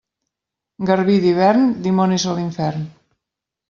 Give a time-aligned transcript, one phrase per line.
[0.91, 2.93] Garbí d'hivern, dimonis a l'infern.